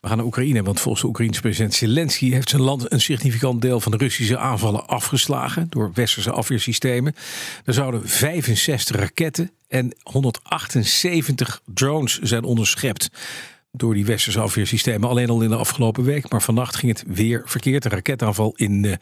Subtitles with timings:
[0.00, 3.62] We gaan naar Oekraïne, want volgens de Oekraïense president Zelensky heeft zijn land een significant
[3.62, 7.14] deel van de Russische aanvallen afgeslagen door westerse afweersystemen.
[7.64, 13.10] Er zouden 65 raketten en 178 drones zijn onderschept
[13.72, 15.08] door die westerse afweersystemen.
[15.08, 16.30] Alleen al in de afgelopen week.
[16.30, 17.84] Maar vannacht ging het weer verkeerd.
[17.84, 18.98] Een raketaanval in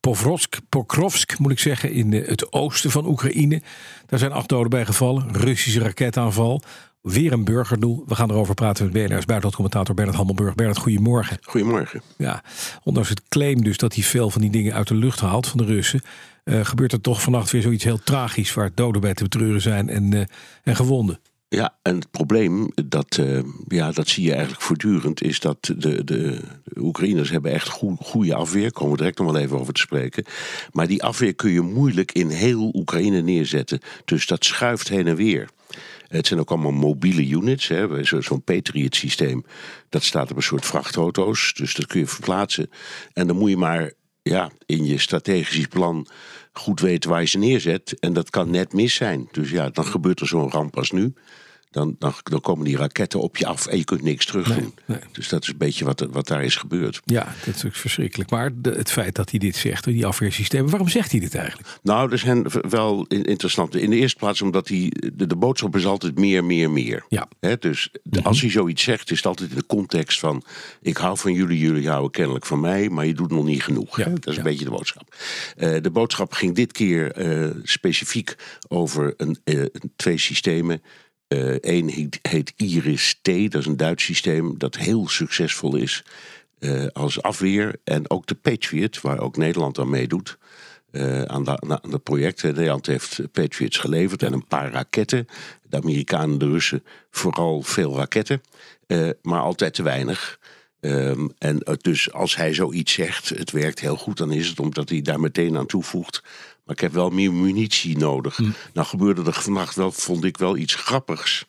[0.00, 3.62] Povrovsk, Pokrovsk, moet ik zeggen, in uh, het oosten van Oekraïne.
[4.06, 5.32] Daar zijn acht doden bij gevallen.
[5.32, 6.62] Russische raketaanval.
[7.02, 8.04] Weer een burgerdoel.
[8.06, 10.54] We gaan erover praten met BNR's buitenlandcommentator Bernard Hammelburg.
[10.54, 11.38] Bernard, goedemorgen.
[11.42, 12.02] Goedemorgen.
[12.16, 12.42] Ja,
[12.82, 15.58] ondanks het claim dus dat hij veel van die dingen uit de lucht haalt van
[15.58, 16.02] de Russen...
[16.44, 18.54] Uh, gebeurt er toch vannacht weer zoiets heel tragisch...
[18.54, 20.22] waar doden bij te betreuren zijn en, uh,
[20.62, 21.20] en gewonden.
[21.48, 25.74] Ja, en het probleem, dat, uh, ja, dat zie je eigenlijk voortdurend, is dat de,
[25.76, 26.40] de, de
[26.76, 28.72] Oekraïners hebben echt goed, goede afweer.
[28.72, 30.24] Komen we direct nog wel even over te spreken.
[30.72, 33.80] Maar die afweer kun je moeilijk in heel Oekraïne neerzetten.
[34.04, 35.48] Dus dat schuift heen en weer.
[36.12, 37.70] Het zijn ook allemaal mobiele units.
[38.18, 39.44] Zo'n Patriot systeem,
[39.88, 41.52] dat staat op een soort vrachtauto's.
[41.54, 42.70] Dus dat kun je verplaatsen.
[43.12, 46.06] En dan moet je maar ja, in je strategisch plan
[46.52, 47.98] goed weten waar je ze neerzet.
[48.00, 49.28] En dat kan net mis zijn.
[49.30, 51.14] Dus ja, dan gebeurt er zo'n ramp als nu.
[51.72, 54.56] Dan, dan, dan, komen die raketten op je af en je kunt niks terug doen.
[54.56, 54.98] Nee, nee.
[55.12, 57.00] Dus dat is een beetje wat, wat daar is gebeurd.
[57.04, 58.30] Ja, dat is natuurlijk verschrikkelijk.
[58.30, 61.78] Maar de, het feit dat hij dit zegt, die afweersystemen, waarom zegt hij dit eigenlijk?
[61.82, 63.80] Nou, er zijn wel interessante.
[63.80, 64.92] In de eerste plaats omdat hij.
[65.14, 67.04] De, de boodschap is altijd meer, meer, meer.
[67.08, 67.28] Ja.
[67.40, 70.42] He, dus de, als hij zoiets zegt, is het altijd in de context van:
[70.80, 73.96] ik hou van jullie, jullie houden kennelijk van mij, maar je doet nog niet genoeg.
[73.96, 74.38] Ja, dat is ja.
[74.38, 75.14] een beetje de boodschap.
[75.56, 78.34] Uh, de boodschap ging dit keer uh, specifiek
[78.68, 79.64] over een, uh,
[79.96, 80.82] twee systemen.
[81.60, 86.04] Eén uh, heet, heet, Iris T, dat is een Duits systeem dat heel succesvol is
[86.58, 87.74] uh, als afweer.
[87.84, 90.38] En ook de Patriot, waar ook Nederland aan meedoet.
[90.90, 92.42] Uh, aan, de, aan het project.
[92.42, 95.26] Nederland heeft Patriots geleverd en een paar raketten.
[95.68, 98.42] De Amerikanen en de Russen vooral veel raketten,
[99.22, 100.38] maar altijd te weinig.
[100.84, 104.88] Um, en dus als hij zoiets zegt, het werkt heel goed, dan is het omdat
[104.88, 106.22] hij daar meteen aan toevoegt.
[106.64, 108.36] Maar ik heb wel meer munitie nodig.
[108.36, 108.50] Hm.
[108.72, 111.44] Nou gebeurde er vannacht wel, vond ik wel iets grappigs.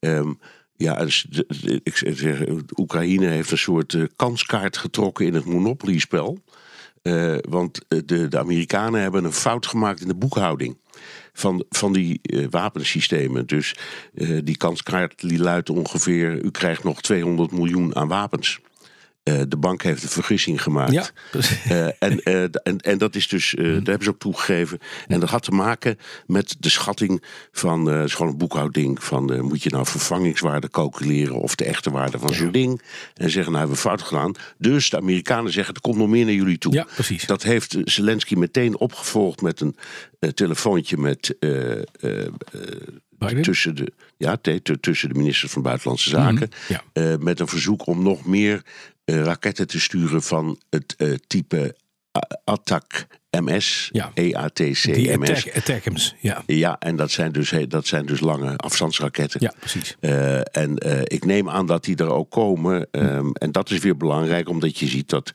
[0.00, 0.38] Um,
[0.76, 2.44] ja, dus de, de, ik zeg,
[2.76, 6.42] Oekraïne heeft een soort uh, kanskaart getrokken in het Monopoly-spel.
[7.02, 10.78] Uh, want de, de Amerikanen hebben een fout gemaakt in de boekhouding
[11.32, 13.46] van, van die uh, wapensystemen.
[13.46, 13.74] Dus
[14.44, 18.60] die kanskaart die luidt ongeveer: u krijgt nog 200 miljoen aan wapens.
[19.28, 20.92] Uh, de bank heeft een vergissing gemaakt.
[20.92, 21.10] Ja,
[21.98, 24.78] en, en, en dat is dus, daar hebben ze ook toegegeven.
[25.06, 27.22] En dat had te maken met de schatting
[27.52, 31.90] van, het is gewoon een boekhouding van, moet je nou vervangingswaarde calculeren of de echte
[31.90, 32.82] waarde van zo'n ding.
[33.14, 34.34] En zeggen, nou hebben we fout gedaan.
[34.58, 36.72] Dus de Amerikanen zeggen, er komt nog meer naar jullie toe.
[36.72, 37.26] Ja, precies.
[37.26, 39.76] Dat heeft Zelensky meteen opgevolgd met een
[40.34, 41.36] telefoontje met
[43.42, 44.36] tussen, de, ja,
[44.80, 46.50] tussen de minister van Buitenlandse Zaken.
[46.68, 47.16] Mm, ja.
[47.16, 48.62] met een verzoek om nog meer
[49.14, 51.74] raketten te sturen van het type
[52.44, 54.12] Attack MS, ja.
[54.32, 56.42] Attack, attackums, ja.
[56.46, 59.40] Ja, en dat zijn dus, dat zijn dus lange afstandsraketten.
[59.42, 59.96] Ja, precies.
[60.00, 62.88] Uh, en uh, ik neem aan dat die er ook komen.
[62.90, 65.32] Um, en dat is weer belangrijk, omdat je ziet dat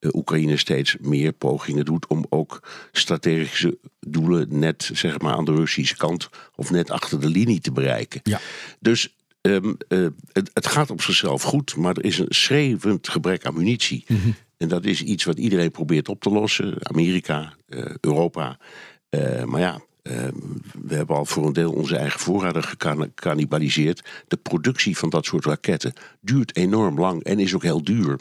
[0.00, 5.54] uh, Oekraïne steeds meer pogingen doet om ook strategische doelen net zeg maar aan de
[5.54, 8.20] Russische kant of net achter de linie te bereiken.
[8.22, 8.40] Ja.
[8.80, 9.15] Dus
[9.50, 9.76] um,
[10.32, 14.04] het, het, gaat op zichzelf goed, maar er is een schreeuwend gebrek aan munitie.
[14.06, 14.18] Mhm.
[14.18, 14.34] Mm -hmm.
[14.56, 16.74] En dat is iets wat iedereen probeert op te lossen.
[16.82, 18.58] Amerika, uh, Europa.
[19.10, 20.12] Uh, maar ja, uh,
[20.82, 24.04] we hebben al voor een deel onze eigen voorraden gecannibaliseerd.
[24.28, 28.16] De productie van dat soort raketten duurt enorm lang en is ook heel duur.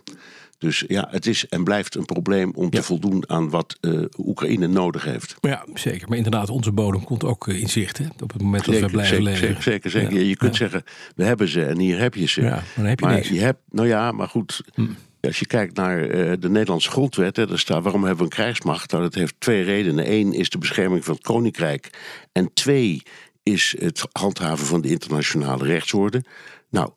[0.57, 4.67] Dus ja, het is en blijft een probleem om te voldoen aan wat uh, Oekraïne
[4.67, 5.35] nodig heeft.
[5.41, 6.07] Maar ja, zeker.
[6.07, 7.97] Maar inderdaad, onze bodem komt ook eh, in zicht.
[7.97, 8.05] Hè?
[8.23, 9.47] Op het moment dat we blijven zeker, leveren.
[9.47, 10.13] zeker, zeker, zeker.
[10.13, 10.83] Ja, Je kunt zeggen,
[11.15, 12.41] we hebben ze en hier heb je ze.
[12.41, 13.29] Ja, maar dan heb je maar niks.
[13.29, 14.61] je hebt, nou ja, maar goed.
[14.73, 14.87] Hm.
[15.21, 18.37] Als je kijkt naar uh, de Nederlandse grondwet, hè, daar staat waarom hebben we een
[18.37, 18.91] krijgsmacht?
[18.91, 20.11] Nou, dat heeft twee redenen.
[20.11, 21.89] Eén is de bescherming van het koninkrijk.
[22.31, 23.03] En twee
[23.43, 26.23] is het handhaven van de internationale rechtsorde.
[26.69, 26.89] Nou,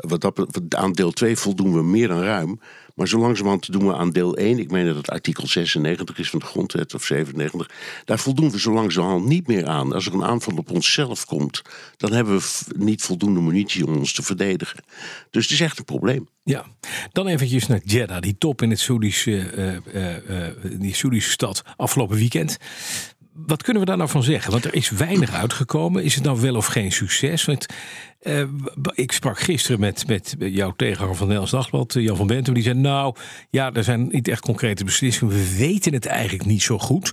[0.00, 2.60] wat dat, aan deel 2 voldoen we meer dan ruim.
[2.94, 6.30] Maar zo langzamerhand doen we aan deel 1, ik meen dat het artikel 96 is
[6.30, 7.70] van de grondwet of 97,
[8.04, 9.92] daar voldoen we zo langzamerhand niet meer aan.
[9.92, 11.62] Als er een aanval op onszelf komt,
[11.96, 12.42] dan hebben we
[12.76, 14.84] niet voldoende munitie om ons te verdedigen.
[15.30, 16.28] Dus het is echt een probleem.
[16.44, 16.66] Ja,
[17.12, 22.16] dan eventjes naar Jeddah, die top in het Soedische, uh, uh, die Soedische stad afgelopen
[22.16, 22.58] weekend
[23.32, 24.52] wat kunnen we daar nou van zeggen?
[24.52, 26.04] Want er is weinig uitgekomen.
[26.04, 27.44] Is het nou wel of geen succes?
[27.44, 27.66] Want
[28.22, 28.42] uh,
[28.94, 32.54] ik sprak gisteren met, met jouw tegenhanger van Nederlands Dagblad, Jan van Bentum.
[32.54, 33.14] Die zei: Nou,
[33.50, 35.34] ja, er zijn niet echt concrete beslissingen.
[35.34, 37.10] We weten het eigenlijk niet zo goed.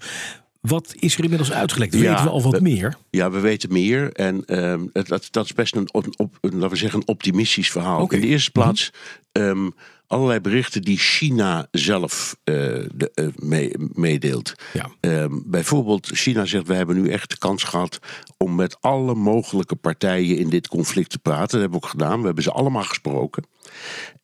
[0.62, 1.94] Wat is er inmiddels uitgelekt?
[1.94, 2.98] Weten we al wat meer?
[3.10, 4.12] Ja, we weten meer.
[4.12, 8.12] En uh, dat, dat is best een, op, laten we zeggen, een optimistisch verhaal.
[8.12, 8.92] In de eerste plaats.
[9.32, 9.74] Um,
[10.10, 12.56] allerlei berichten die China zelf uh,
[12.94, 14.54] de, uh, meedeelt.
[14.74, 14.90] Ja.
[15.00, 18.00] Ehm, bijvoorbeeld, China zegt: We hebben nu echt de kans gehad
[18.38, 21.50] om met alle mogelijke partijen in dit conflict te praten.
[21.50, 22.20] Dat hebben we ook gedaan.
[22.20, 23.44] We hebben ze allemaal gesproken.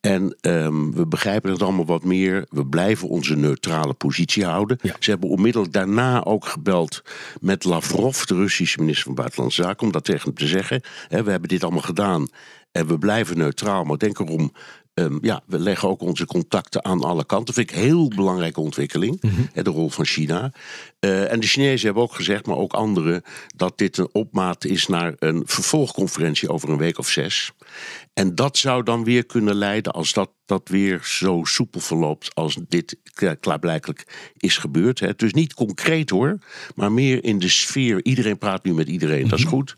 [0.02, 2.46] En um, we begrijpen het allemaal wat meer.
[2.50, 4.78] We blijven onze neutrale positie houden.
[4.82, 4.96] Ja.
[5.00, 7.02] Ze hebben onmiddellijk daarna ook gebeld
[7.42, 10.82] met Lavrov, de Russische minister van Buitenlandse Zaken, om dat tegen hem te zeggen.
[11.08, 12.28] He, we hebben dit allemaal gedaan
[12.72, 13.84] en we blijven neutraal.
[13.84, 14.52] Maar denk erom,
[15.00, 17.46] Um, ja, we leggen ook onze contacten aan alle kanten.
[17.46, 19.22] Dat vind ik een heel belangrijke ontwikkeling.
[19.22, 19.64] Mm -hmm.
[19.64, 20.52] De rol van China.
[21.06, 23.22] Uh, en de Chinezen hebben ook gezegd, maar ook anderen,
[23.56, 27.52] dat dit een opmaat is naar een vervolgconferentie over een week of zes.
[28.14, 32.58] En dat zou dan weer kunnen leiden, als dat, dat weer zo soepel verloopt als
[32.68, 32.98] dit
[33.40, 35.00] klaarblijkelijk is gebeurd.
[35.00, 35.16] Hè.
[35.16, 36.38] Dus niet concreet hoor,
[36.76, 38.04] maar meer in de sfeer.
[38.04, 39.54] Iedereen praat nu met iedereen, dat is mhm.
[39.54, 39.74] goed.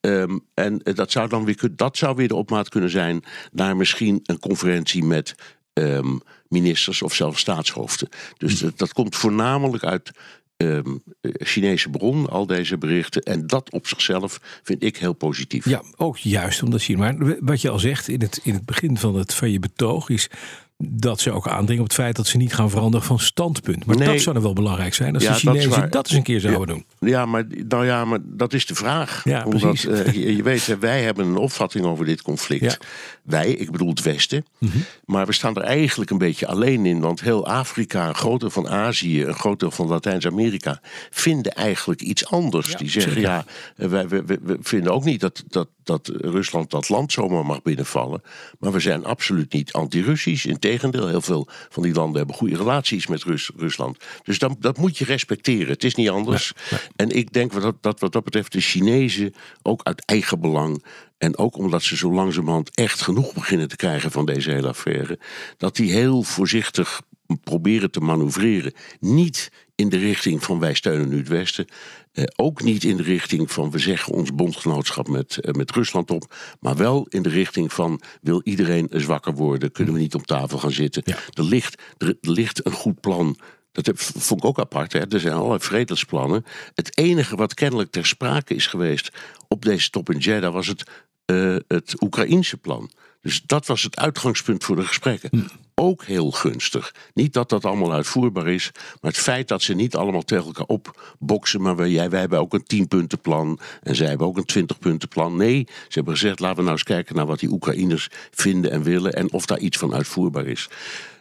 [0.00, 4.20] Um, en dat zou dan weer, dat zou weer de opmaat kunnen zijn naar misschien
[4.22, 5.34] een conferentie met
[5.72, 8.08] um, ministers of zelfs staatshoofden.
[8.36, 8.64] Dus mhm.
[8.64, 10.12] dat, dat komt voornamelijk uit
[10.56, 13.22] um, Chinese bron, al deze berichten.
[13.22, 15.68] En dat op zichzelf vind ik heel positief.
[15.68, 17.12] Ja, ook juist omdat China.
[17.12, 20.08] Maar wat je al zegt in het, in het begin van, het, van je betoog
[20.08, 20.30] is
[20.78, 23.86] dat ze ook aandringen op het feit dat ze niet gaan veranderen van standpunt.
[23.86, 26.40] Maar dat zou dan wel belangrijk zijn als de Chinezen dat, dat, eens een keer
[26.40, 26.84] zouden doen.
[27.10, 29.24] Ja maar, nou ja, maar dat is de vraag.
[29.24, 32.78] Ja, Omdat, uh, je, je, weet, wij hebben een opvatting over dit conflict.
[33.22, 34.46] Wij, ik bedoel het Westen.
[34.58, 34.78] Mhm.
[35.04, 37.00] Maar we staan er eigenlijk een beetje alleen in.
[37.00, 40.80] Want heel Afrika, een groot deel van Azië, een groot deel van Latijns-Amerika...
[41.10, 42.76] vinden eigenlijk iets anders.
[42.76, 43.44] Die zeggen, ja,
[43.76, 48.22] wij, we, we, vinden ook niet dat, dat, dat Rusland dat land zomaar mag binnenvallen.
[48.58, 53.06] Maar we zijn absoluut niet anti-Russisch Integendeel, heel veel van die landen hebben goede relaties
[53.06, 53.98] met Rus Rusland.
[54.22, 55.68] Dus dan, dat moet je respecteren.
[55.68, 56.52] Het is niet anders.
[56.96, 60.84] En ik denk dat, dat wat dat betreft de Chinezen ook uit eigen belang
[61.18, 65.18] en ook omdat ze zo langzamerhand echt genoeg beginnen te krijgen van deze hele affaire,
[65.56, 67.00] dat die heel voorzichtig
[67.44, 68.72] proberen te manoeuvreren.
[69.00, 71.66] Niet in de richting van wij steunen nu het Westen.
[72.12, 76.10] Eh, ook niet in de richting van we zeggen ons bondgenootschap met, eh, met Rusland
[76.10, 76.34] op.
[76.60, 79.72] Maar wel in de richting van wil iedereen zwakker worden?
[79.72, 81.02] Kunnen we niet op tafel gaan zitten?
[81.04, 83.38] Er, ligt, er, ligt een goed plan.
[83.72, 84.92] Dat vond ik ook apart.
[84.92, 85.08] Hè?
[85.08, 86.44] Er zijn allerlei vredesplannen.
[86.74, 89.12] Het enige wat kennelijk ter sprake is geweest
[89.48, 90.90] op deze top in Jeddah was het,
[91.26, 92.90] uh, het Oekraïense plan.
[93.20, 95.48] Dus dat was het uitgangspunt voor de gesprekken.
[95.80, 96.94] Ook heel gunstig.
[97.14, 100.66] Niet dat dat allemaal uitvoerbaar is, maar het feit dat ze niet allemaal tegen elkaar
[100.66, 101.62] opboksen.
[101.62, 105.36] Maar wij, wij hebben ook een 10-puntenplan en zij hebben ook een 20-puntenplan.
[105.36, 108.82] Nee, ze hebben gezegd: laten we nou eens kijken naar wat die Oekraïners vinden en
[108.82, 110.68] willen en of daar iets van uitvoerbaar is.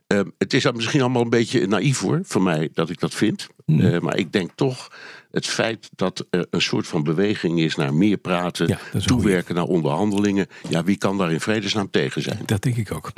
[0.07, 3.47] Uh, het is misschien allemaal een beetje naïef hoor, van mij dat ik dat vind.
[3.65, 4.91] Uh, maar ik denk toch
[5.35, 10.47] het feit dat er een soort van beweging is naar meer praten, toewerken naar onderhandelingen.
[10.69, 12.39] Ja, wie kan daar in vredesnaam tegen zijn?
[12.45, 13.11] Dat denk ik ook.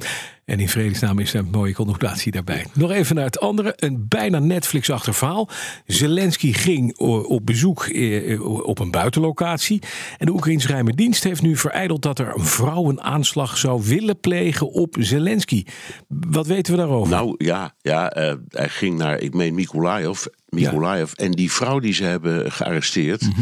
[0.46, 2.66] En in vredesnaam is een mooie connotatie daarbij.
[2.74, 3.74] Nog even naar het andere.
[3.76, 5.50] Een bijna Netflix-achtig verhaal.
[5.86, 6.98] Zelensky ging
[7.28, 9.82] op bezoek eh, op een buitenlocatie.
[10.18, 13.82] En de Oekraïnse geheime dienst heeft nu vereideld dat er een vrouw een aanslag zou
[13.84, 15.66] willen plegen op Zelensky.
[16.08, 17.14] Wat weten we daarover?
[17.14, 20.26] Nou ja, ja uh, hij ging naar, ik meen, Mykolaiv.
[20.50, 21.12] Mykolaiv.
[21.12, 23.42] En die vrouw die ze hebben gearresteerd, mhm.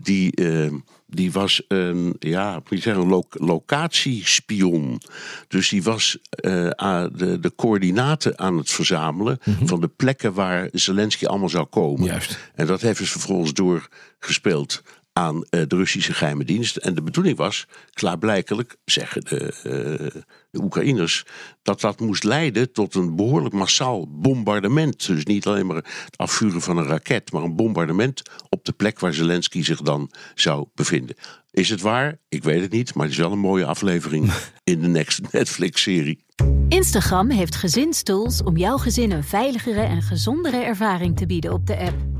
[0.00, 0.72] die, uh,
[1.06, 5.00] die was een, ja, moet je zeggen, een locatiespion.
[5.48, 6.70] Dus die was uh,
[7.12, 9.66] de, de coördinaten aan het verzamelen mhm.
[9.66, 12.04] van de plekken waar Zelensky allemaal zou komen.
[12.04, 12.38] Juist.
[12.54, 14.82] En dat heeft ze vervolgens doorgespeeld
[15.20, 16.76] aan uh, de Russische geheime dienst.
[16.76, 21.24] En de bedoeling was, klaarblijkelijk, zeggen de, uh, de Oekraïners,
[21.62, 25.06] dat dat moest leiden tot een behoorlijk massaal bombardement.
[25.06, 28.98] Dus niet alleen maar het afvuren van een raket, maar een bombardement op de plek
[28.98, 31.16] waar Zelensky zich dan zou bevinden.
[31.50, 32.18] Is het waar?
[32.28, 34.32] Ik weet het niet, maar het is wel een mooie aflevering
[34.72, 36.24] in de next Netflix-serie.
[36.68, 41.76] Instagram heeft gezinstools om jouw gezin een veiligere en gezondere ervaring te bieden op de
[41.78, 42.19] app.